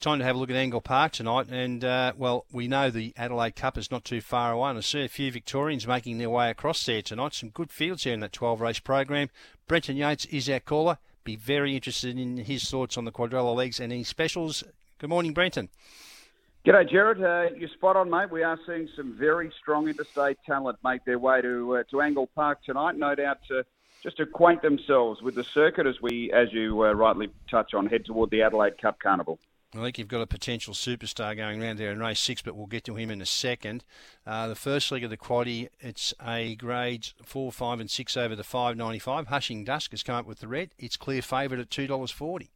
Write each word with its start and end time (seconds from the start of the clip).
time 0.00 0.18
to 0.18 0.24
have 0.24 0.36
a 0.36 0.38
look 0.38 0.50
at 0.50 0.56
Angle 0.56 0.80
Park 0.80 1.12
tonight. 1.12 1.48
And, 1.50 1.84
uh, 1.84 2.12
well, 2.16 2.46
we 2.52 2.68
know 2.68 2.90
the 2.90 3.12
Adelaide 3.16 3.56
Cup 3.56 3.76
is 3.76 3.90
not 3.90 4.04
too 4.04 4.20
far 4.20 4.52
away. 4.52 4.70
And 4.70 4.78
I 4.78 4.82
see 4.82 5.04
a 5.04 5.08
few 5.08 5.32
Victorians 5.32 5.86
making 5.86 6.18
their 6.18 6.30
way 6.30 6.50
across 6.50 6.84
there 6.86 7.02
tonight. 7.02 7.34
Some 7.34 7.50
good 7.50 7.70
fields 7.70 8.04
here 8.04 8.14
in 8.14 8.20
that 8.20 8.32
12 8.32 8.60
race 8.60 8.78
program. 8.78 9.30
Brenton 9.66 9.96
Yates 9.96 10.24
is 10.26 10.48
our 10.48 10.60
caller. 10.60 10.98
Be 11.24 11.36
very 11.36 11.74
interested 11.74 12.18
in 12.18 12.38
his 12.38 12.68
thoughts 12.70 12.96
on 12.96 13.04
the 13.04 13.12
Quadrella 13.12 13.54
legs 13.54 13.80
and 13.80 13.92
any 13.92 14.04
specials. 14.04 14.64
Good 14.98 15.10
morning, 15.10 15.32
Brenton. 15.32 15.68
G'day, 16.64 16.90
Jared. 16.90 17.22
Uh, 17.22 17.54
you're 17.56 17.68
spot 17.68 17.96
on, 17.96 18.10
mate. 18.10 18.30
We 18.30 18.42
are 18.42 18.58
seeing 18.66 18.88
some 18.96 19.16
very 19.18 19.52
strong 19.60 19.88
interstate 19.88 20.38
talent 20.44 20.78
make 20.82 21.04
their 21.04 21.18
way 21.18 21.40
to 21.40 21.76
uh, 21.76 21.82
to 21.90 22.00
Angle 22.00 22.28
Park 22.34 22.62
tonight. 22.64 22.96
No 22.96 23.14
doubt 23.14 23.38
to 23.48 23.64
just 24.02 24.20
acquaint 24.20 24.62
themselves 24.62 25.22
with 25.22 25.34
the 25.34 25.44
circuit 25.44 25.86
as 25.86 26.00
we, 26.00 26.32
as 26.32 26.52
you 26.52 26.84
uh, 26.84 26.92
rightly 26.92 27.28
touch 27.50 27.74
on, 27.74 27.86
head 27.86 28.04
toward 28.04 28.30
the 28.30 28.42
Adelaide 28.42 28.80
Cup 28.80 28.98
Carnival. 29.00 29.38
I 29.74 29.82
think 29.82 29.98
you've 29.98 30.08
got 30.08 30.22
a 30.22 30.26
potential 30.26 30.72
superstar 30.72 31.36
going 31.36 31.62
around 31.62 31.78
there 31.78 31.92
in 31.92 31.98
race 31.98 32.20
six, 32.20 32.40
but 32.40 32.56
we'll 32.56 32.66
get 32.66 32.84
to 32.84 32.94
him 32.94 33.10
in 33.10 33.20
a 33.20 33.26
second. 33.26 33.84
Uh, 34.26 34.48
the 34.48 34.54
first 34.54 34.90
leg 34.90 35.04
of 35.04 35.10
the 35.10 35.18
quaddy, 35.18 35.68
it's 35.80 36.14
a 36.26 36.56
grade 36.56 37.08
four, 37.22 37.52
five, 37.52 37.78
and 37.78 37.90
six 37.90 38.16
over 38.16 38.34
the 38.34 38.44
five 38.44 38.78
ninety 38.78 38.98
five. 38.98 39.26
Hushing 39.26 39.64
Dusk 39.64 39.90
has 39.90 40.02
come 40.02 40.14
up 40.14 40.26
with 40.26 40.40
the 40.40 40.48
red. 40.48 40.70
It's 40.78 40.96
clear 40.96 41.20
favourite 41.20 41.60
at 41.60 41.70
two 41.70 41.86
dollars 41.86 42.10
forty. 42.10 42.50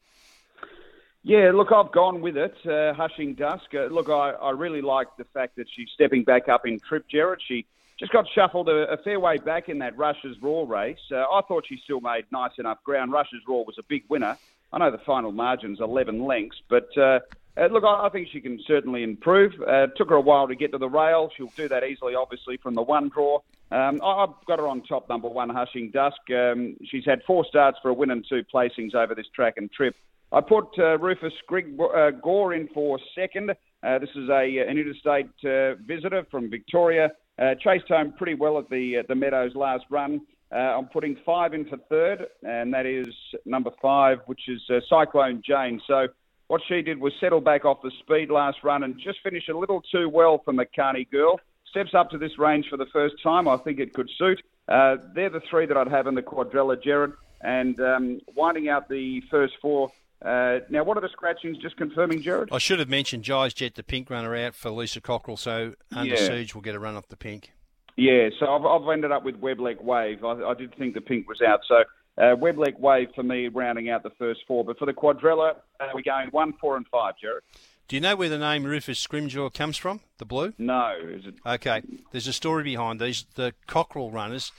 Yeah, 1.23 1.53
look, 1.55 1.71
I've 1.71 1.93
gone 1.93 2.23
with 2.23 2.37
it. 2.37 2.57
Uh, 2.67 2.95
Hushing 2.95 3.35
Dusk. 3.35 3.75
Uh, 3.75 3.85
look, 3.85 4.09
I, 4.09 4.31
I 4.31 4.51
really 4.51 4.81
like 4.81 5.09
the 5.19 5.25
fact 5.25 5.57
that 5.57 5.67
she's 5.71 5.91
stepping 5.95 6.25
back 6.25 6.49
up 6.49 6.67
in 6.67 6.81
trip, 6.81 7.07
Jared. 7.09 7.41
She 7.47 7.67
just 7.99 8.11
got 8.11 8.25
shuffled 8.35 8.69
a, 8.71 8.91
a 8.91 8.97
fair 8.97 9.21
way 9.21 9.37
back 9.37 9.69
in 9.69 9.79
that 9.81 9.97
Rush's 9.99 10.37
Raw 10.41 10.65
race. 10.67 10.99
Uh, 11.13 11.19
I 11.19 11.43
thought 11.47 11.65
she 11.69 11.77
still 11.85 12.01
made 12.01 12.25
nice 12.33 12.53
enough 12.59 12.83
ground. 12.83 13.13
Rush's 13.13 13.43
Raw 13.47 13.59
was 13.59 13.77
a 13.79 13.85
big 13.85 14.03
winner. 14.09 14.37
I 14.73 14.79
know 14.79 14.91
the 14.91 14.99
final 15.05 15.33
margin's 15.33 15.81
11 15.81 16.25
lengths, 16.25 16.57
but 16.69 16.89
uh, 16.97 17.21
uh, 17.57 17.67
look, 17.67 17.85
I, 17.85 18.09
think 18.09 18.29
she 18.33 18.41
can 18.41 18.59
certainly 18.67 19.03
improve. 19.03 19.53
Uh, 19.61 19.89
took 19.97 20.09
her 20.09 20.15
a 20.15 20.21
while 20.21 20.49
to 20.49 20.55
get 20.55 20.73
to 20.73 20.79
the 20.79 20.89
rail. 20.89 21.31
She'll 21.37 21.53
do 21.57 21.69
that 21.69 21.85
easily, 21.85 22.15
obviously, 22.15 22.57
from 22.57 22.75
the 22.75 22.83
one 22.83 23.11
draw. 23.11 23.41
Um, 23.71 24.01
I've 24.03 24.31
got 24.47 24.59
her 24.59 24.67
on 24.67 24.83
top 24.83 25.09
number 25.09 25.29
one, 25.29 25.51
Hushing 25.51 25.91
Dusk. 25.91 26.19
Um, 26.31 26.77
she's 26.85 27.05
had 27.05 27.23
four 27.27 27.45
starts 27.49 27.79
for 27.83 27.91
a 27.91 27.95
win 27.95 28.11
and 28.11 28.25
two 28.27 28.43
placings 28.53 28.95
over 28.95 29.15
this 29.15 29.27
track 29.35 29.55
and 29.59 29.71
trip. 29.71 29.95
I 30.31 30.41
put 30.41 30.69
uh, 30.79 30.99
Rufus 30.99 31.35
Grigg, 31.47 31.79
uh, 31.79 32.11
Gore 32.23 32.55
in 32.55 32.69
for 32.69 32.99
second. 33.15 33.51
Uh, 33.51 33.99
this 33.99 34.09
is 34.15 34.31
a 34.31 34.65
an 34.67 34.79
interstate 34.79 35.27
uh, 35.45 35.75
visitor 35.87 36.27
from 36.31 36.49
Victoria. 36.49 37.11
Uh, 37.39 37.55
chased 37.63 37.89
home 37.89 38.15
pretty 38.17 38.35
well 38.35 38.59
at 38.59 38.71
the 38.71 39.03
the 39.09 39.15
Meadows 39.15 39.55
last 39.55 39.85
run. 39.91 40.23
Uh, 40.53 40.57
I'm 40.57 40.87
putting 40.87 41.17
five 41.25 41.55
in 41.55 41.65
for 41.65 41.79
third, 41.89 42.27
and 42.43 42.75
that 42.75 42.85
is 42.85 43.07
number 43.47 43.71
five, 43.81 44.19
which 44.27 44.49
is 44.49 44.61
uh, 44.69 44.81
Cyclone 44.89 45.43
Jane. 45.47 45.81
So 45.87 46.09
what 46.49 46.61
she 46.69 46.83
did 46.83 47.01
was 47.01 47.15
settle 47.21 47.41
back 47.41 47.65
off 47.65 47.81
the 47.83 47.91
speed 48.01 48.31
last 48.31 48.59
run 48.63 48.83
and 48.83 48.99
just 49.03 49.21
finish 49.23 49.49
a 49.49 49.57
little 49.57 49.81
too 49.91 50.11
well 50.11 50.43
for 50.45 50.53
McCarney 50.53 51.11
Girl. 51.11 51.41
Steps 51.71 51.95
up 51.95 52.11
to 52.11 52.19
this 52.19 52.39
range 52.39 52.67
for 52.69 52.77
the 52.77 52.85
first 52.93 53.15
time. 53.23 53.49
I 53.49 53.57
think 53.57 53.81
it 53.81 53.95
could 53.95 54.11
suit. 54.19 54.43
Uh, 54.69 54.97
they're 55.15 55.31
the 55.31 55.41
three 55.49 55.65
that 55.65 55.77
I'd 55.77 55.89
have 55.89 56.07
in 56.07 56.15
the 56.15 56.23
quadrella, 56.23 56.83
Jared. 56.83 57.13
And 57.41 57.81
um, 57.81 58.21
winding 58.37 58.69
out 58.69 58.91
the 58.91 59.23
first 59.31 59.55
four. 59.63 59.91
Uh, 60.25 60.61
now, 60.69 60.85
what 60.85 60.97
are 60.99 61.01
the 61.01 61.09
scratchings? 61.09 61.59
Just 61.59 61.77
confirming, 61.77 62.23
Jared. 62.23 62.51
I 62.53 62.59
should 62.59 62.79
have 62.79 62.89
mentioned 62.91 63.25
Jai's 63.25 63.55
Jet, 63.55 63.75
the 63.75 63.83
pink 63.83 64.11
runner, 64.11 64.37
out 64.37 64.55
for 64.55 64.71
Lisa 64.71 65.01
Cockrell. 65.01 65.39
So 65.39 65.75
Under 65.91 66.15
Yeah. 66.15 66.29
Siege 66.29 66.55
will 66.55 66.63
get 66.63 66.75
a 66.75 66.79
run 66.79 66.95
off 66.95 67.09
the 67.09 67.17
pink. 67.17 67.53
Yeah, 67.97 68.29
so 68.39 68.47
I've, 68.47 68.65
I've 68.65 68.89
ended 68.93 69.13
up 69.13 69.25
with 69.25 69.41
Webleg 69.41 69.83
Wave. 69.83 70.25
I, 70.25 70.43
I 70.43 70.55
did 70.55 70.75
think 70.77 70.95
the 70.95 71.01
pink 71.01 71.29
was 71.29 71.41
out. 71.43 71.61
So 71.69 71.85
uh, 72.19 72.37
Webleg 72.37 72.79
Wave 72.79 73.09
for 73.15 73.23
me, 73.23 73.49
rounding 73.49 73.91
out 73.91 74.03
the 74.03 74.13
first 74.19 74.41
four. 74.47 74.65
But 74.65 74.79
for 74.79 74.87
the 74.87 74.93
quadrella, 74.93 75.57
uh, 75.81 75.89
we're 75.95 76.03
going 76.03 76.29
one, 76.31 76.55
four, 76.61 76.77
and 76.77 76.87
five, 76.89 77.15
Jared. 77.21 77.43
Do 77.89 77.97
you 77.97 78.01
know 78.01 78.17
where 78.17 78.29
the 78.29 78.39
name 78.39 78.65
Rufus 78.65 79.05
Scrimgeour 79.07 79.53
comes 79.53 79.77
from? 79.77 80.01
The 80.19 80.25
blue? 80.25 80.55
No, 80.57 80.95
is 81.03 81.27
it? 81.27 81.35
Okay, 81.45 81.83
there's 82.11 82.27
a 82.27 82.33
story 82.33 82.65
behind 82.65 83.01
these. 83.01 83.27
The 83.35 83.53
Cockerel 83.67 84.11
runners, 84.11 84.53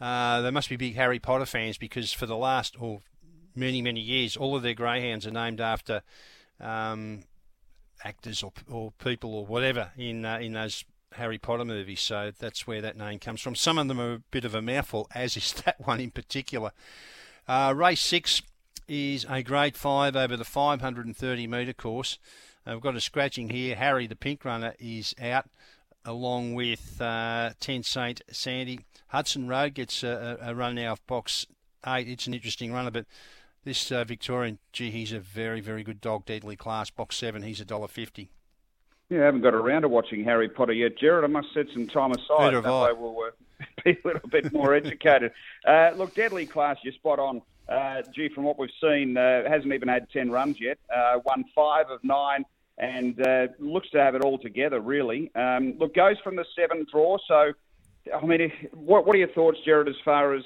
uh, 0.00 0.40
they 0.40 0.50
must 0.50 0.70
be 0.70 0.76
big 0.76 0.94
Harry 0.94 1.18
Potter 1.18 1.44
fans 1.44 1.76
because 1.76 2.12
for 2.12 2.24
the 2.24 2.36
last 2.36 2.80
or 2.80 3.00
many 3.54 3.82
many 3.82 4.00
years, 4.00 4.36
all 4.36 4.56
of 4.56 4.62
their 4.62 4.74
greyhounds 4.74 5.26
are 5.26 5.32
named 5.32 5.60
after 5.60 6.02
um, 6.60 7.24
actors 8.04 8.42
or, 8.42 8.52
or 8.70 8.92
people 8.92 9.34
or 9.34 9.44
whatever 9.44 9.90
in 9.96 10.24
uh, 10.24 10.38
in 10.38 10.52
those 10.52 10.84
Harry 11.12 11.38
Potter 11.38 11.64
movies. 11.64 12.00
So 12.00 12.32
that's 12.38 12.66
where 12.66 12.80
that 12.80 12.96
name 12.96 13.18
comes 13.18 13.40
from. 13.40 13.54
Some 13.54 13.78
of 13.78 13.88
them 13.88 14.00
are 14.00 14.14
a 14.14 14.18
bit 14.30 14.44
of 14.44 14.54
a 14.54 14.62
mouthful, 14.62 15.08
as 15.14 15.36
is 15.36 15.52
that 15.64 15.80
one 15.86 16.00
in 16.00 16.10
particular. 16.10 16.72
Uh, 17.46 17.72
race 17.76 18.00
six 18.00 18.42
is 18.86 19.26
a 19.28 19.42
grade 19.42 19.76
five 19.76 20.16
over 20.16 20.36
the 20.36 20.44
530 20.44 21.46
metre 21.46 21.72
course. 21.72 22.18
Uh, 22.66 22.72
we've 22.72 22.82
got 22.82 22.96
a 22.96 23.00
scratching 23.00 23.50
here. 23.50 23.76
Harry, 23.76 24.06
the 24.06 24.16
pink 24.16 24.44
runner, 24.44 24.74
is 24.78 25.14
out 25.20 25.46
along 26.04 26.54
with 26.54 27.00
uh, 27.00 27.50
10 27.60 27.82
St. 27.82 28.22
Sandy. 28.30 28.80
Hudson 29.08 29.48
Road 29.48 29.74
gets 29.74 30.02
a, 30.02 30.38
a 30.40 30.50
a 30.50 30.54
run 30.54 30.74
now 30.74 30.92
of 30.92 31.06
box 31.06 31.46
eight. 31.86 32.08
It's 32.08 32.26
an 32.26 32.34
interesting 32.34 32.72
runner, 32.72 32.90
but 32.90 33.06
this 33.64 33.90
uh, 33.90 34.04
Victorian, 34.04 34.58
gee, 34.72 34.90
he's 34.90 35.12
a 35.12 35.20
very, 35.20 35.60
very 35.60 35.82
good 35.82 36.00
dog, 36.00 36.24
deadly 36.26 36.56
class. 36.56 36.90
Box 36.90 37.16
seven, 37.16 37.42
he's 37.42 37.60
a 37.60 37.64
dollar 37.64 37.88
fifty. 37.88 38.30
Yeah, 39.10 39.22
I 39.22 39.24
haven't 39.24 39.40
got 39.40 39.54
around 39.54 39.82
to 39.82 39.88
watching 39.88 40.22
Harry 40.24 40.48
Potter 40.48 40.72
yet, 40.72 40.98
Jared. 40.98 41.24
I 41.24 41.28
must 41.28 41.54
set 41.54 41.66
some 41.72 41.86
time 41.86 42.12
aside. 42.12 42.52
Neither 42.52 42.60
that 42.60 42.68
I. 42.68 42.92
way 42.92 42.98
we'll 42.98 43.18
uh, 43.22 43.64
be 43.84 43.90
a 43.92 44.06
little 44.06 44.28
bit 44.28 44.52
more 44.52 44.74
educated. 44.74 45.32
Uh, 45.66 45.92
look, 45.96 46.14
Deadly 46.14 46.46
Class, 46.46 46.76
you're 46.82 46.92
spot 46.92 47.18
on. 47.18 47.40
Uh, 47.68 48.02
gee, 48.14 48.28
from 48.28 48.44
what 48.44 48.58
we've 48.58 48.70
seen, 48.80 49.16
uh, 49.16 49.48
hasn't 49.48 49.72
even 49.72 49.88
had 49.88 50.08
10 50.10 50.30
runs 50.30 50.60
yet. 50.60 50.78
Uh, 50.94 51.20
won 51.24 51.44
five 51.54 51.90
of 51.90 52.02
nine 52.02 52.44
and 52.78 53.20
uh, 53.26 53.48
looks 53.58 53.90
to 53.90 54.00
have 54.00 54.14
it 54.14 54.22
all 54.22 54.38
together, 54.38 54.80
really. 54.80 55.30
Um, 55.34 55.74
look, 55.78 55.94
goes 55.94 56.16
from 56.22 56.36
the 56.36 56.44
seven 56.56 56.86
draw. 56.90 57.18
So, 57.26 57.52
I 58.14 58.24
mean, 58.24 58.52
what, 58.72 59.06
what 59.06 59.16
are 59.16 59.18
your 59.18 59.28
thoughts, 59.28 59.58
Jared, 59.64 59.88
as 59.88 59.96
far 60.04 60.34
as, 60.34 60.44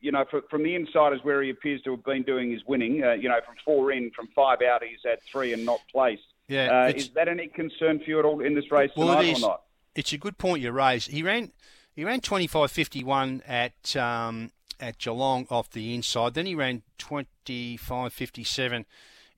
you 0.00 0.10
know, 0.10 0.24
fr 0.30 0.38
from 0.50 0.62
the 0.62 0.74
inside 0.74 1.12
is 1.12 1.20
where 1.22 1.42
he 1.42 1.50
appears 1.50 1.80
to 1.82 1.92
have 1.92 2.04
been 2.04 2.22
doing 2.24 2.50
his 2.50 2.64
winning, 2.66 3.04
uh, 3.04 3.12
you 3.12 3.28
know, 3.28 3.40
from 3.44 3.54
four 3.64 3.92
in, 3.92 4.10
from 4.10 4.28
five 4.34 4.58
out, 4.62 4.82
he's 4.82 4.98
had 5.04 5.22
three 5.22 5.52
and 5.52 5.64
not 5.64 5.80
placed. 5.90 6.22
Yeah, 6.50 6.86
Uh, 6.86 6.88
is 6.88 7.10
that 7.10 7.28
any 7.28 7.46
concern 7.46 8.00
for 8.00 8.10
you 8.10 8.18
at 8.18 8.24
all 8.24 8.40
in 8.40 8.56
this 8.56 8.72
race 8.72 8.90
Well, 8.96 9.16
tonight 9.16 9.36
or 9.36 9.40
not? 9.40 9.62
It's 9.94 10.12
a 10.12 10.18
good 10.18 10.36
point 10.36 10.62
you 10.62 10.72
raised. 10.72 11.08
He 11.10 11.22
ran, 11.22 11.52
he 11.94 12.04
ran 12.04 12.20
twenty 12.20 12.48
five 12.48 12.72
fifty 12.72 13.04
one 13.04 13.40
at 13.46 13.94
um, 13.94 14.50
at 14.80 14.98
Geelong 14.98 15.46
off 15.48 15.70
the 15.70 15.94
inside. 15.94 16.34
Then 16.34 16.46
he 16.46 16.56
ran 16.56 16.82
twenty 16.98 17.76
five 17.76 18.12
fifty 18.12 18.42
seven 18.42 18.84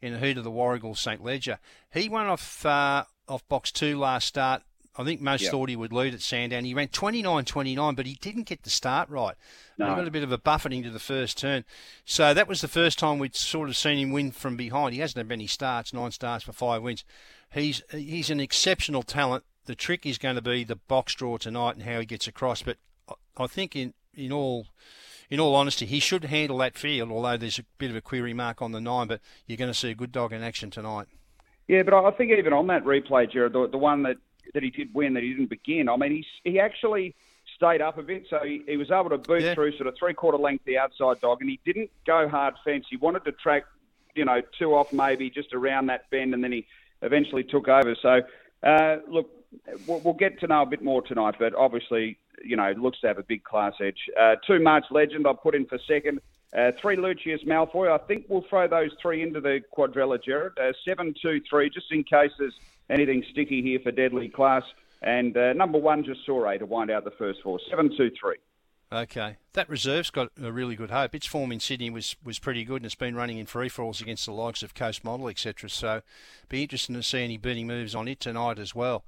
in 0.01 0.15
the 0.15 0.19
heat 0.19 0.39
of 0.39 0.45
the 0.45 0.51
Warragul 0.51 0.97
St 0.97 1.23
Leger. 1.23 1.59
He 1.93 2.09
won 2.09 2.29
off 2.29 2.65
uh, 2.65 3.05
off 3.29 3.47
box 3.47 3.71
two 3.73 3.99
last 3.99 4.27
start. 4.27 4.63
I 4.97 5.05
think 5.05 5.21
most 5.23 5.43
Yep. 5.43 5.51
thought 5.51 5.69
he 5.71 5.77
would 5.77 5.93
lead 5.93 6.13
at 6.13 6.21
Sandown. 6.21 6.65
He 6.65 6.75
ran 6.75 6.89
29-29, 6.89 7.95
but 7.97 8.05
he 8.07 8.15
didn't 8.21 8.43
get 8.45 8.63
the 8.63 8.71
start 8.71 9.09
right. 9.09 9.37
No. 9.79 9.89
He 9.89 9.95
got 9.97 10.07
a 10.07 10.11
bit 10.11 10.23
of 10.23 10.33
a 10.33 10.39
buffeting 10.39 10.83
to 10.83 10.91
the 10.91 10.99
first 10.99 11.39
turn. 11.39 11.65
So 12.05 12.35
that 12.35 12.47
was 12.49 12.61
the 12.61 12.69
first 12.69 12.99
time 12.99 13.19
we'd 13.19 13.35
sort 13.35 13.69
of 13.71 13.77
seen 13.77 13.99
him 13.99 14.13
win 14.13 14.33
from 14.33 14.57
behind. 14.57 14.93
He 14.95 15.01
hasn't 15.01 15.17
had 15.17 15.29
many 15.29 15.47
starts, 15.47 15.95
nine 15.95 16.11
starts 16.11 16.45
for 16.45 16.53
five 16.53 16.83
wins. 16.83 17.05
He's 17.53 17.83
he's 17.91 18.31
an 18.31 18.41
exceptional 18.41 19.03
talent. 19.03 19.45
The 19.65 19.75
trick 19.75 20.05
is 20.05 20.19
going 20.19 20.37
to 20.37 20.43
be 20.43 20.65
the 20.65 20.77
box 20.77 21.15
draw 21.15 21.37
tonight 21.39 21.75
and 21.77 21.85
how 21.85 22.01
he 22.01 22.07
gets 22.07 22.27
across. 22.27 22.63
But 22.63 22.77
I- 23.39 23.47
think 23.47 23.75
in 23.77 23.95
in 24.15 24.31
all 24.33 24.67
in 25.31 25.41
all 25.41 25.55
honesty, 25.55 25.87
he 25.87 26.01
should 26.01 26.25
handle 26.25 26.59
that 26.59 26.77
field. 26.77 27.11
Although 27.11 27.39
there's 27.39 27.59
a 27.59 27.65
bit 27.79 27.89
of 27.91 27.97
a 27.97 28.01
query 28.03 28.35
mark 28.35 28.61
on 28.61 28.73
the 28.73 28.81
nine, 28.81 29.07
but 29.07 29.21
you're 29.47 29.57
going 29.57 29.71
to 29.73 29.79
see 29.79 29.91
a 29.91 29.95
good 29.95 30.13
dog 30.13 30.33
in 30.35 30.43
action 30.43 30.71
tonight. 30.71 31.07
Yeah, 31.69 31.83
but 31.83 31.95
I 31.95 32.09
I 32.09 32.11
think 32.11 32.31
even 32.33 32.53
on 32.53 32.67
that 32.67 32.85
replay, 32.85 33.31
Jared, 33.31 33.53
the, 33.55 33.69
the 33.69 33.79
one 33.79 34.03
that, 34.03 34.17
that 34.55 34.63
he 34.63 34.71
did 34.71 34.93
win, 34.95 35.15
that 35.15 35.23
he 35.23 35.31
didn't 35.31 35.51
begin, 35.51 35.89
I 35.89 35.97
mean, 35.97 36.13
he, 36.45 36.51
he 36.51 36.61
actually 36.61 37.15
stayed 37.57 37.81
up 37.81 37.99
a 37.99 38.03
bit, 38.03 38.27
so 38.29 38.39
he, 38.45 38.63
he 38.67 38.77
was 38.77 38.91
able 38.91 39.11
to 39.11 39.19
boot 39.19 39.43
Yeah. 39.43 39.55
through 39.55 39.77
sort 39.77 39.87
of 39.87 39.95
three 39.99 40.15
quarter 40.15 40.39
length 40.39 40.65
the 40.65 40.79
outside 40.79 41.21
dog, 41.21 41.41
and 41.41 41.51
he 41.51 41.61
didn't 41.65 41.91
go 42.07 42.29
hard 42.29 42.55
fence. 42.65 42.87
He 42.91 42.97
wanted 42.97 43.25
to 43.25 43.33
track, 43.33 43.65
you 44.15 44.25
know, 44.25 44.41
two 44.59 44.75
off 44.75 44.93
maybe 44.93 45.31
just 45.31 45.53
around 45.53 45.87
that 45.87 46.11
bend, 46.11 46.35
and 46.35 46.43
then 46.43 46.53
he 46.53 46.67
eventually 47.03 47.45
took 47.45 47.69
over. 47.69 47.97
So, 48.01 48.21
uh, 48.63 48.97
look, 49.09 49.31
we'll, 49.87 50.01
we'll 50.01 50.15
get 50.15 50.41
to 50.41 50.47
know 50.47 50.63
a 50.63 50.67
bit 50.67 50.83
more 50.83 51.03
tonight, 51.03 51.35
but 51.39 51.55
obviously, 51.55 52.19
you 52.45 52.57
know, 52.57 52.73
looks 52.77 53.01
to 53.01 53.07
have 53.09 53.19
a 53.19 53.23
big 53.23 53.45
class 53.45 53.75
edge. 53.81 53.99
Uh, 54.21 54.37
two 54.47 54.61
March 54.61 54.85
Legend, 54.91 55.27
I 55.27 55.33
put 55.33 55.55
in 55.55 55.67
for 55.67 55.79
second. 55.87 56.21
Uh, 56.57 56.71
three 56.81 56.97
Lucius 56.97 57.43
Malfoy. 57.45 57.91
I 57.91 57.99
think 58.07 58.27
we'll 58.29 58.45
throw 58.49 58.69
those 58.69 58.91
three 59.01 59.23
into 59.23 59.41
the 59.41 59.61
quadrella, 59.75 60.23
Jared. 60.23 60.53
Uh, 60.59 60.73
seven, 60.87 61.15
two, 61.21 61.41
three, 61.49 61.71
just 61.71 61.91
in 61.91 62.05
case 62.05 62.31
there's 62.39 62.59
anything 62.91 63.25
sticky 63.31 63.63
here 63.63 63.81
for 63.83 63.91
Deadly 63.91 64.29
Class. 64.29 64.63
And 65.01 65.37
uh, 65.37 65.55
number 65.55 65.79
one, 65.79 66.05
just 66.05 66.25
saw 66.27 66.51
to 66.53 66.67
wind 66.67 66.91
out 66.91 67.05
the 67.05 67.11
first 67.13 67.41
four. 67.43 67.59
Seven, 67.71 67.91
two, 67.97 68.11
three. 68.21 68.37
Okay, 68.93 69.39
that 69.55 69.71
reserve's 69.71 70.11
got 70.11 70.29
a 70.41 70.53
really 70.53 70.77
good 70.77 70.91
hope. 70.91 71.15
Its 71.15 71.27
form 71.27 71.51
in 71.51 71.61
Sydney 71.61 71.89
was, 71.89 72.15
was 72.23 72.39
pretty 72.39 72.63
good, 72.63 72.77
and 72.77 72.85
it's 72.85 72.95
been 72.95 73.15
running 73.15 73.39
in 73.39 73.47
free 73.47 73.71
falls 73.71 74.03
against 74.03 74.27
the 74.27 74.33
likes 74.33 74.63
of 74.63 74.75
Coast 74.75 75.03
Model, 75.03 75.29
etc. 75.29 75.71
So, 75.71 76.03
be 76.51 76.63
interesting 76.63 76.97
to 76.97 77.03
see 77.03 77.25
any 77.25 77.39
beating 77.39 77.67
moves 77.67 77.95
on 77.95 78.07
it 78.07 78.21
tonight 78.21 78.59
as 78.59 78.75
well. 78.75 79.05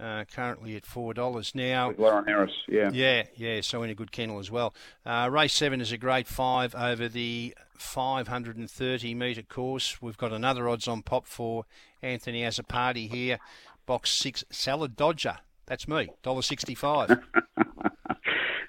Uh, 0.00 0.24
currently 0.24 0.74
at 0.74 0.84
four 0.84 1.14
dollars 1.14 1.54
now. 1.54 1.88
With 1.88 1.98
Lauren 1.98 2.24
Harris, 2.24 2.50
yeah, 2.66 2.90
yeah, 2.92 3.24
yeah. 3.36 3.60
So 3.60 3.82
in 3.84 3.90
a 3.90 3.94
good 3.94 4.10
kennel 4.10 4.40
as 4.40 4.50
well. 4.50 4.74
Uh, 5.06 5.28
race 5.30 5.54
seven 5.54 5.80
is 5.80 5.92
a 5.92 5.96
grade 5.96 6.26
five 6.26 6.74
over 6.74 7.08
the 7.08 7.54
530 7.76 9.14
metre 9.14 9.42
course. 9.42 10.00
We've 10.00 10.16
got 10.16 10.32
another 10.32 10.68
odds 10.68 10.88
on 10.88 11.02
pop 11.02 11.26
for 11.26 11.66
Anthony 12.00 12.44
as 12.44 12.58
a 12.58 12.64
party 12.64 13.06
here. 13.06 13.38
Box 13.86 14.10
six, 14.10 14.44
Salad 14.50 14.96
Dodger. 14.96 15.38
That's 15.66 15.86
me, 15.86 16.10
dollar 16.22 16.42
sixty-five. 16.42 17.18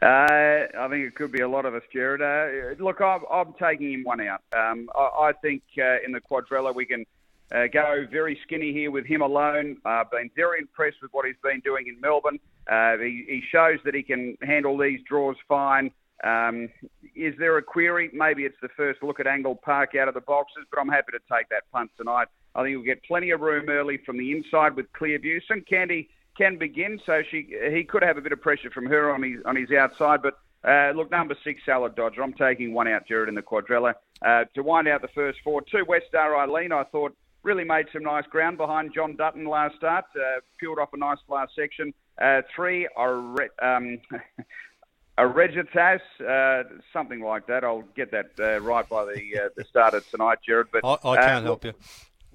Uh, 0.03 0.67
I 0.77 0.87
think 0.89 1.05
it 1.05 1.15
could 1.15 1.31
be 1.31 1.39
a 1.39 1.47
lot 1.47 1.65
of 1.65 1.73
us, 1.73 1.83
Jared. 1.93 2.21
Uh, 2.21 2.83
look, 2.83 2.99
I'm, 2.99 3.21
I'm, 3.31 3.53
taking 3.53 3.93
him 3.93 4.03
one 4.03 4.19
out. 4.19 4.41
Um, 4.53 4.89
I, 4.93 5.29
I, 5.29 5.31
think 5.41 5.63
uh, 5.77 6.03
in 6.05 6.11
the 6.11 6.19
quadrella 6.19 6.75
we 6.75 6.85
can 6.85 7.05
uh, 7.53 7.67
go 7.71 8.05
very 8.11 8.39
skinny 8.43 8.73
here 8.73 8.91
with 8.91 9.05
him 9.05 9.21
alone. 9.21 9.77
I've 9.85 10.09
been 10.09 10.29
very 10.35 10.59
impressed 10.59 10.97
with 11.01 11.11
what 11.13 11.25
he's 11.25 11.35
been 11.43 11.59
doing 11.59 11.87
in 11.87 11.99
Melbourne. 12.01 12.39
Uh, 12.69 12.97
he, 12.97 13.25
he, 13.27 13.43
shows 13.51 13.79
that 13.85 13.93
he 13.93 14.01
can 14.01 14.37
handle 14.41 14.77
these 14.77 14.99
draws 15.07 15.35
fine. 15.47 15.91
Um, 16.23 16.69
is 17.15 17.35
there 17.37 17.57
a 17.57 17.61
query? 17.61 18.09
Maybe 18.13 18.45
it's 18.45 18.55
the 18.61 18.69
first 18.69 19.03
look 19.03 19.19
at 19.19 19.27
Angle 19.27 19.55
Park 19.55 19.91
out 19.95 20.07
of 20.07 20.13
the 20.13 20.21
boxes, 20.21 20.65
but 20.71 20.79
I'm 20.79 20.87
happy 20.87 21.11
to 21.11 21.19
take 21.31 21.49
that 21.49 21.69
punt 21.71 21.91
tonight. 21.97 22.27
I 22.55 22.63
think 22.63 22.75
we'll 22.77 22.85
get 22.85 23.03
plenty 23.03 23.31
of 23.31 23.41
room 23.41 23.69
early 23.69 23.99
from 24.05 24.17
the 24.17 24.31
inside 24.31 24.75
with 24.75 24.91
clear. 24.93 25.19
St 25.47 25.67
Candy 25.67 26.09
can 26.37 26.57
begin, 26.57 26.99
so 27.05 27.21
she 27.29 27.55
he 27.71 27.83
could 27.83 28.03
have 28.03 28.17
a 28.17 28.21
bit 28.21 28.31
of 28.31 28.41
pressure 28.41 28.71
from 28.71 28.85
her 28.85 29.13
on 29.13 29.23
his 29.23 29.39
on 29.45 29.55
his 29.55 29.71
outside. 29.71 30.21
But 30.21 30.39
uh, 30.67 30.91
look, 30.95 31.11
number 31.11 31.35
six, 31.43 31.61
Salad 31.65 31.95
Dodger. 31.95 32.23
I'm 32.23 32.33
taking 32.33 32.73
one 32.73 32.87
out, 32.87 33.07
Jared, 33.07 33.29
in 33.29 33.35
the 33.35 33.41
quadrella. 33.41 33.93
Uh, 34.25 34.45
to 34.55 34.63
wind 34.63 34.87
out 34.87 35.01
the 35.01 35.09
first 35.09 35.39
four, 35.43 35.61
two 35.61 35.83
West 35.87 36.05
Star 36.07 36.37
Eileen. 36.39 36.71
I 36.71 36.83
thought 36.85 37.15
really 37.43 37.63
made 37.63 37.87
some 37.93 38.03
nice 38.03 38.25
ground 38.27 38.57
behind 38.57 38.93
John 38.93 39.15
Dutton 39.15 39.45
last 39.45 39.75
start. 39.75 40.05
Uh, 40.15 40.39
peeled 40.59 40.79
off 40.79 40.93
a 40.93 40.97
nice 40.97 41.17
last 41.27 41.53
section. 41.55 41.93
Uh, 42.21 42.41
three 42.55 42.87
are. 42.95 43.15
Um, 43.61 43.99
a 45.17 45.23
Regitas, 45.23 45.99
uh, 46.27 46.63
something 46.91 47.21
like 47.21 47.45
that. 47.45 47.63
I'll 47.63 47.83
get 47.95 48.09
that 48.11 48.31
uh, 48.39 48.59
right 48.61 48.87
by 48.89 49.05
the 49.05 49.45
uh, 49.45 49.49
the 49.55 49.63
start 49.65 49.93
of 49.93 50.09
tonight, 50.09 50.39
Jared. 50.45 50.67
But 50.71 50.83
I, 50.83 51.09
I 51.09 51.17
can't 51.17 51.45
help 51.45 51.65
you 51.65 51.73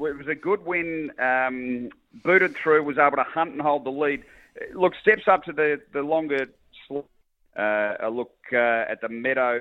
it 0.06 0.16
was 0.16 0.28
a 0.28 0.34
good 0.34 0.64
win. 0.64 1.10
Um, 1.18 1.90
booted 2.24 2.56
through, 2.56 2.82
was 2.84 2.98
able 2.98 3.16
to 3.16 3.24
hunt 3.24 3.52
and 3.52 3.60
hold 3.60 3.84
the 3.84 3.90
lead. 3.90 4.22
Look, 4.74 4.94
steps 5.00 5.22
up 5.26 5.44
to 5.44 5.52
the 5.52 5.80
the 5.92 6.02
longer 6.02 6.46
uh, 6.90 7.94
a 8.00 8.10
look 8.10 8.34
uh, 8.52 8.84
at 8.88 9.00
the 9.00 9.08
meadow 9.08 9.60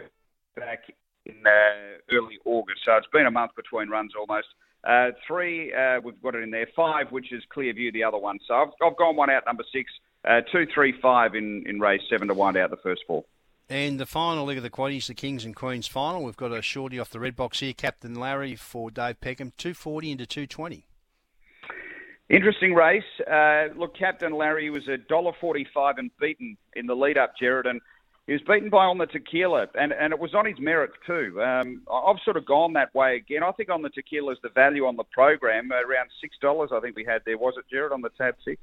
back 0.55 0.83
in 1.25 1.35
uh, 1.45 1.97
early 2.11 2.37
August. 2.45 2.81
So 2.85 2.95
it's 2.95 3.07
been 3.11 3.25
a 3.25 3.31
month 3.31 3.51
between 3.55 3.89
runs 3.89 4.13
almost. 4.17 4.47
Uh, 4.83 5.11
three, 5.27 5.73
uh, 5.73 5.99
we've 6.03 6.21
got 6.21 6.35
it 6.35 6.43
in 6.43 6.51
there. 6.51 6.67
Five, 6.75 7.11
which 7.11 7.31
is 7.31 7.43
Clearview, 7.55 7.91
the 7.93 8.03
other 8.03 8.17
one. 8.17 8.39
So 8.47 8.53
I've, 8.53 8.69
I've 8.81 8.97
gone 8.97 9.15
one 9.15 9.29
out, 9.29 9.43
number 9.45 9.63
six. 9.71 9.91
Uh, 10.23 10.41
two, 10.51 10.65
three, 10.73 10.93
five 11.01 11.35
in, 11.35 11.63
in 11.67 11.79
race 11.79 12.01
seven 12.09 12.27
to 12.27 12.33
wind 12.33 12.57
out 12.57 12.69
the 12.69 12.77
first 12.77 13.01
four. 13.07 13.23
And 13.69 13.99
the 13.99 14.05
final 14.05 14.45
leg 14.45 14.57
of 14.57 14.63
the 14.63 14.69
quaddies, 14.69 15.07
the 15.07 15.13
Kings 15.13 15.43
and 15.43 15.55
Queens 15.55 15.87
final. 15.87 16.23
We've 16.23 16.37
got 16.37 16.53
a 16.53 16.61
shorty 16.61 16.99
off 16.99 17.09
the 17.09 17.19
red 17.19 17.35
box 17.35 17.59
here, 17.59 17.73
Captain 17.73 18.15
Larry 18.15 18.55
for 18.55 18.89
Dave 18.89 19.19
Peckham, 19.19 19.51
240 19.57 20.11
into 20.11 20.25
220. 20.25 20.85
Interesting 22.29 22.73
race. 22.73 23.03
Uh, 23.29 23.67
look, 23.75 23.97
Captain 23.97 24.33
Larry 24.33 24.69
was 24.69 24.85
a 24.89 24.97
dollar 24.97 25.31
forty-five 25.39 25.97
and 25.97 26.11
beaten 26.19 26.57
in 26.75 26.85
the 26.85 26.95
lead-up, 26.95 27.33
Jared, 27.39 27.65
and 27.65 27.79
he 28.27 28.33
was 28.33 28.41
beaten 28.41 28.69
by 28.69 28.85
On 28.85 28.97
the 28.97 29.05
Tequila, 29.05 29.67
and, 29.73 29.93
and 29.93 30.11
it 30.11 30.19
was 30.19 30.35
on 30.35 30.45
his 30.45 30.59
merits 30.59 30.95
too. 31.07 31.41
Um, 31.41 31.81
I've 31.91 32.17
sort 32.25 32.35
of 32.35 32.45
gone 32.45 32.73
that 32.73 32.93
way 32.93 33.15
again. 33.15 33.41
I 33.41 33.51
think 33.53 33.69
On 33.69 33.81
the 33.81 33.89
Tequila 33.89 34.33
is 34.33 34.37
the 34.43 34.49
value 34.49 34.85
on 34.85 34.97
the 34.97 35.05
program, 35.05 35.71
around 35.71 36.09
six 36.19 36.37
dollars. 36.39 36.71
I 36.73 36.81
think 36.81 36.97
we 36.97 37.05
had 37.05 37.21
there. 37.25 37.37
Was 37.37 37.55
it, 37.57 37.63
Jared, 37.71 37.93
on 37.93 38.01
the 38.01 38.09
tab 38.09 38.35
six? 38.43 38.61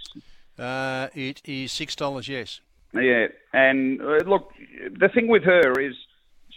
Uh, 0.59 1.09
it 1.15 1.41
is 1.47 1.73
six 1.73 1.97
dollars. 1.97 2.29
Yes. 2.29 2.61
Yeah, 2.93 3.27
and 3.53 4.01
uh, 4.01 4.19
look, 4.27 4.53
the 4.91 5.09
thing 5.09 5.27
with 5.29 5.43
her 5.45 5.81
is 5.81 5.95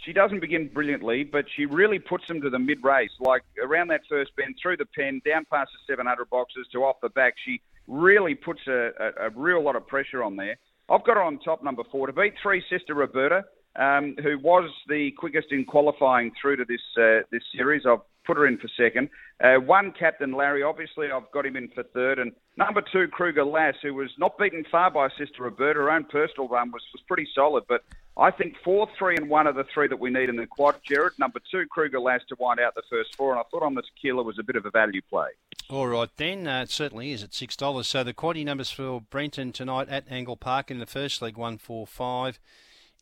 she 0.03 0.13
doesn't 0.13 0.41
begin 0.41 0.67
brilliantly, 0.67 1.23
but 1.23 1.45
she 1.55 1.65
really 1.65 1.99
puts 1.99 2.27
them 2.27 2.41
to 2.41 2.49
the 2.49 2.59
mid 2.59 2.83
race, 2.83 3.11
like 3.19 3.43
around 3.63 3.87
that 3.87 4.01
first 4.09 4.35
bend, 4.35 4.55
through 4.61 4.77
the 4.77 4.85
pen, 4.85 5.21
down 5.25 5.45
past 5.51 5.71
the 5.71 5.93
700 5.93 6.29
boxes 6.29 6.67
to 6.73 6.83
off 6.83 6.97
the 7.01 7.09
back. 7.09 7.35
She 7.43 7.61
really 7.87 8.35
puts 8.35 8.61
a, 8.67 8.91
a, 8.99 9.27
a 9.27 9.29
real 9.29 9.63
lot 9.63 9.75
of 9.75 9.87
pressure 9.87 10.21
on 10.21 10.35
there. 10.35 10.57
I've 10.89 11.03
got 11.05 11.17
her 11.17 11.23
on 11.23 11.39
top 11.39 11.63
number 11.63 11.83
four 11.91 12.07
to 12.07 12.13
beat 12.13 12.33
three 12.41 12.63
Sister 12.69 12.95
Roberta, 12.95 13.43
um, 13.75 14.15
who 14.23 14.39
was 14.39 14.69
the 14.87 15.11
quickest 15.17 15.47
in 15.51 15.65
qualifying 15.65 16.31
through 16.41 16.57
to 16.57 16.65
this 16.65 16.81
uh, 16.97 17.23
this 17.31 17.43
series. 17.55 17.83
I've 17.85 17.99
put 18.25 18.37
her 18.37 18.47
in 18.47 18.57
for 18.57 18.69
second. 18.77 19.09
Uh, 19.43 19.55
one, 19.61 19.93
Captain 19.97 20.33
Larry, 20.33 20.63
obviously, 20.63 21.07
I've 21.11 21.31
got 21.33 21.45
him 21.45 21.55
in 21.55 21.69
for 21.75 21.83
third. 21.93 22.19
And 22.19 22.31
number 22.57 22.81
two, 22.91 23.07
Kruger 23.07 23.45
Lass, 23.45 23.75
who 23.81 23.93
was 23.93 24.09
not 24.17 24.37
beaten 24.37 24.65
far 24.71 24.91
by 24.91 25.07
Sister 25.17 25.43
Roberta. 25.43 25.79
Her 25.79 25.91
own 25.91 26.05
personal 26.05 26.47
run 26.47 26.71
was, 26.71 26.81
was 26.93 27.03
pretty 27.07 27.27
solid. 27.35 27.63
But 27.69 27.83
I 28.19 28.31
think 28.31 28.55
four, 28.63 28.87
three, 28.97 29.15
and 29.15 29.29
one 29.29 29.45
are 29.45 29.53
the 29.53 29.65
three 29.71 29.87
that 29.87 29.99
we 29.99 30.09
need 30.09 30.29
in 30.29 30.37
the 30.37 30.47
quad, 30.47 30.77
Jared. 30.83 31.13
Number 31.19 31.39
two, 31.51 31.67
Kruger 31.69 31.99
Lass 31.99 32.21
to 32.29 32.35
wind 32.39 32.59
out 32.59 32.73
the 32.73 32.81
first 32.89 33.15
four. 33.15 33.31
And 33.31 33.39
I 33.39 33.43
thought 33.51 33.61
on 33.61 33.75
the 33.75 33.83
tequila 33.83 34.23
was 34.23 34.39
a 34.39 34.43
bit 34.43 34.55
of 34.55 34.65
a 34.65 34.71
value 34.71 35.01
play. 35.07 35.27
All 35.69 35.87
right, 35.87 36.09
then. 36.17 36.47
Uh, 36.47 36.63
it 36.63 36.71
certainly 36.71 37.11
is 37.11 37.23
at 37.23 37.31
$6. 37.31 37.85
So 37.85 38.03
the 38.03 38.13
quaddy 38.15 38.43
numbers 38.43 38.71
for 38.71 39.01
Brenton 39.01 39.51
tonight 39.51 39.87
at 39.89 40.05
Angle 40.09 40.37
Park 40.37 40.71
in 40.71 40.79
the 40.79 40.87
first 40.87 41.21
leg, 41.21 41.37
145 41.37 42.39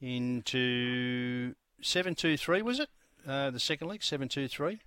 into 0.01 1.55
723, 1.81 2.61
was 2.61 2.79
it? 2.81 2.89
Uh, 3.25 3.49
the 3.51 3.59
second 3.59 3.87
leg, 3.87 4.03
723? 4.03 4.81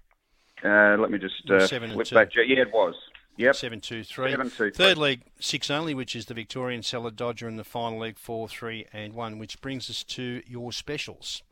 Uh, 0.62 0.96
let 0.98 1.10
me 1.10 1.18
just 1.18 1.48
uh, 1.50 1.66
seven 1.66 1.92
flip 1.92 2.10
back. 2.10 2.30
Yeah, 2.34 2.62
it 2.62 2.72
was. 2.72 2.94
Yep. 3.38 3.54
Seven 3.54 3.80
two 3.80 4.02
three. 4.02 4.32
Seven 4.32 4.50
two 4.50 4.54
three. 4.54 4.70
Third 4.72 4.98
leg 4.98 5.22
six 5.38 5.70
only, 5.70 5.94
which 5.94 6.16
is 6.16 6.26
the 6.26 6.34
Victorian 6.34 6.82
Salad 6.82 7.14
Dodger, 7.14 7.46
and 7.46 7.58
the 7.58 7.64
final 7.64 8.00
leg 8.00 8.18
four 8.18 8.48
three 8.48 8.86
and 8.92 9.14
one, 9.14 9.38
which 9.38 9.60
brings 9.60 9.88
us 9.88 10.02
to 10.04 10.42
your 10.46 10.72
specials. 10.72 11.42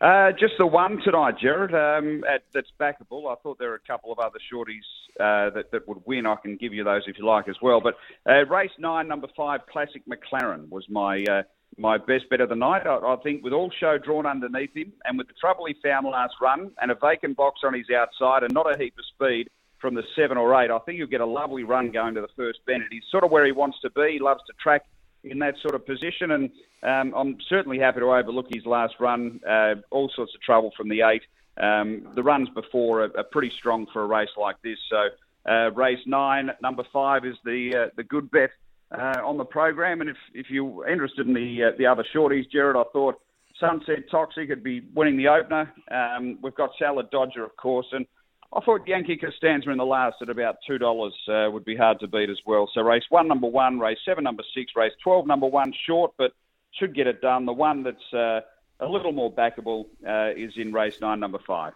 Uh, 0.00 0.32
just 0.32 0.54
the 0.58 0.66
one 0.66 1.00
tonight, 1.04 1.36
Jared. 1.40 1.72
Um, 1.72 2.24
at, 2.24 2.42
that's 2.52 2.70
backable. 2.80 3.30
I 3.30 3.36
thought 3.42 3.60
there 3.60 3.68
were 3.68 3.76
a 3.76 3.86
couple 3.86 4.10
of 4.10 4.18
other 4.18 4.40
shorties 4.52 4.82
uh, 5.20 5.54
that 5.54 5.70
that 5.70 5.86
would 5.86 5.98
win. 6.04 6.26
I 6.26 6.34
can 6.34 6.56
give 6.56 6.74
you 6.74 6.82
those 6.82 7.02
if 7.06 7.16
you 7.16 7.24
like 7.24 7.48
as 7.48 7.56
well. 7.62 7.80
But 7.80 7.94
uh, 8.28 8.44
race 8.46 8.72
nine, 8.80 9.06
number 9.06 9.28
five, 9.36 9.60
Classic 9.72 10.02
McLaren 10.08 10.68
was 10.68 10.84
my 10.90 11.22
uh, 11.30 11.42
my 11.78 11.96
best 11.96 12.28
bet 12.28 12.40
of 12.40 12.48
the 12.48 12.56
night. 12.56 12.88
I, 12.88 12.96
I, 12.96 13.16
think 13.22 13.44
with 13.44 13.52
all 13.52 13.70
show 13.78 13.98
drawn 13.98 14.26
underneath 14.26 14.74
him 14.74 14.92
and 15.04 15.16
with 15.16 15.28
the 15.28 15.34
trouble 15.40 15.66
he 15.66 15.74
found 15.82 16.06
last 16.06 16.34
run 16.40 16.72
and 16.80 16.90
a 16.90 16.94
vacant 16.94 17.36
box 17.36 17.60
on 17.64 17.74
his 17.74 17.86
outside 17.90 18.42
and 18.42 18.52
not 18.52 18.72
a 18.72 18.78
heap 18.78 18.94
of 18.98 19.04
speed 19.06 19.48
from 19.84 19.94
the 19.94 20.02
seven 20.16 20.38
or 20.38 20.58
eight, 20.62 20.70
I 20.70 20.78
think 20.78 20.96
you'll 20.96 21.08
get 21.08 21.20
a 21.20 21.26
lovely 21.26 21.62
run 21.62 21.90
going 21.90 22.14
to 22.14 22.22
the 22.22 22.28
first 22.34 22.60
bend. 22.66 22.84
He's 22.90 23.02
sort 23.10 23.22
of 23.22 23.30
where 23.30 23.44
he 23.44 23.52
wants 23.52 23.76
to 23.82 23.90
be. 23.90 24.12
He 24.12 24.18
loves 24.18 24.40
to 24.46 24.54
track 24.54 24.86
in 25.24 25.38
that 25.40 25.56
sort 25.60 25.74
of 25.74 25.84
position, 25.84 26.30
and 26.30 26.50
um, 26.82 27.12
I'm 27.14 27.36
certainly 27.50 27.78
happy 27.78 28.00
to 28.00 28.06
overlook 28.06 28.46
his 28.50 28.64
last 28.64 28.94
run. 28.98 29.40
Uh, 29.46 29.74
all 29.90 30.10
sorts 30.16 30.34
of 30.34 30.40
trouble 30.40 30.72
from 30.74 30.88
the 30.88 31.02
eight. 31.02 31.20
Um, 31.62 32.08
the 32.14 32.22
runs 32.22 32.48
before 32.54 33.02
are, 33.02 33.10
are, 33.14 33.24
pretty 33.24 33.52
strong 33.58 33.86
for 33.92 34.02
a 34.02 34.06
race 34.06 34.30
like 34.38 34.56
this. 34.62 34.78
So 34.88 35.08
uh, 35.46 35.70
race 35.72 36.00
nine, 36.06 36.50
number 36.62 36.84
five 36.90 37.26
is 37.26 37.36
the 37.44 37.76
uh, 37.76 37.90
the 37.94 38.04
good 38.04 38.30
bet 38.30 38.52
uh, 38.90 39.20
on 39.22 39.36
the 39.36 39.44
program. 39.44 40.00
And 40.00 40.08
if, 40.08 40.16
if 40.32 40.46
you're 40.48 40.88
interested 40.88 41.26
in 41.26 41.34
the 41.34 41.64
uh, 41.64 41.76
the 41.76 41.84
other 41.84 42.06
shorties, 42.14 42.50
Jared, 42.50 42.74
I 42.74 42.84
thought 42.94 43.20
Sunset 43.60 44.10
Toxic 44.10 44.48
could 44.48 44.64
be 44.64 44.80
winning 44.94 45.18
the 45.18 45.28
opener. 45.28 45.70
Um, 45.90 46.38
we've 46.40 46.54
got 46.54 46.70
Salad 46.78 47.10
Dodger, 47.10 47.44
of 47.44 47.54
course, 47.58 47.86
and 47.92 48.06
I 48.54 48.60
thought 48.60 48.86
Yankee 48.86 49.16
Costanza 49.16 49.70
in 49.70 49.78
the 49.78 49.84
last 49.84 50.16
at 50.22 50.28
about 50.28 50.58
two 50.66 50.78
dollars 50.78 51.14
uh, 51.28 51.48
would 51.50 51.64
be 51.64 51.76
hard 51.76 51.98
to 52.00 52.06
beat 52.06 52.30
as 52.30 52.38
well. 52.46 52.70
So 52.72 52.82
race 52.82 53.04
one, 53.08 53.26
number 53.26 53.48
one, 53.48 53.80
race 53.80 53.98
seven, 54.04 54.24
number 54.24 54.44
six, 54.54 54.72
race 54.76 54.92
twelve, 55.02 55.26
number 55.26 55.46
one, 55.46 55.72
short, 55.86 56.12
but 56.16 56.32
should 56.78 56.94
get 56.94 57.06
it 57.06 57.20
done. 57.20 57.46
The 57.46 57.52
one 57.52 57.82
that's 57.82 58.12
uh, 58.12 58.40
a 58.80 58.86
little 58.86 59.12
more 59.12 59.32
backable 59.32 59.86
uh, 60.06 60.34
is 60.36 60.52
in 60.56 60.72
race 60.72 61.00
nine, 61.00 61.20
number 61.20 61.40
five 61.44 61.72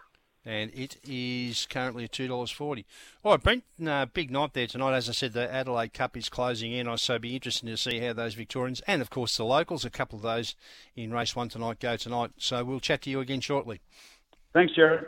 and 0.49 0.71
it 0.75 0.97
is 1.07 1.67
currently 1.69 2.09
$2.40. 2.09 2.85
All 3.23 3.33
right, 3.33 3.43
Brent, 3.43 3.65
uh, 3.87 4.07
big 4.07 4.31
night 4.31 4.55
there 4.55 4.67
tonight. 4.67 4.97
As 4.97 5.07
I 5.09 5.13
said, 5.13 5.35
the 5.35 5.53
Adelaide 5.53 5.93
Cup 5.93 6.17
is 6.17 6.31
closing 6.31 6.73
in. 6.73 6.89
I 6.89 6.97
so 6.97 7.19
be 7.19 7.35
interesting 7.35 7.69
to 7.69 7.77
see 7.77 8.01
how 8.01 8.15
those 8.15 8.33
Victorians 8.33 8.81
and, 8.87 9.03
of 9.03 9.11
course, 9.11 9.37
the 9.37 9.45
locals, 9.45 9.85
a 9.85 9.91
couple 9.91 10.17
of 10.17 10.23
those 10.23 10.55
in 10.97 11.13
race 11.13 11.37
one 11.37 11.51
tonight, 11.51 11.81
go 11.81 11.97
tonight. 11.97 12.31
So 12.39 12.65
we'll 12.65 12.81
chat 12.81 13.03
to 13.03 13.11
you 13.11 13.21
again 13.21 13.41
shortly. 13.41 13.83
Thanks, 14.55 14.75
Jared. 14.75 15.05